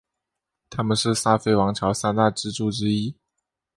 [0.67, 3.15] 他们是萨非王朝三大支柱之一。